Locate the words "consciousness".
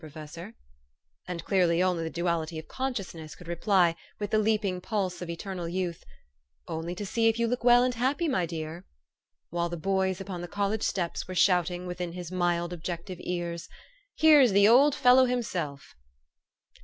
2.67-3.35